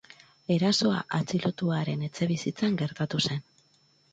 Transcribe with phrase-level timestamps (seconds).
[0.53, 3.45] Erasoa atxilotuaren etxebizitzan gertatu zen.